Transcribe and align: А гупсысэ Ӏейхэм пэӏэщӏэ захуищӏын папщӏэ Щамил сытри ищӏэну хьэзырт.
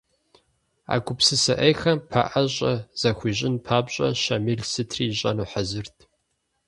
А 0.93 0.95
гупсысэ 1.05 1.53
Ӏейхэм 1.59 1.99
пэӏэщӏэ 2.09 2.73
захуищӏын 2.99 3.55
папщӏэ 3.65 4.07
Щамил 4.21 4.61
сытри 4.71 5.05
ищӏэну 5.11 5.47
хьэзырт. 5.51 5.97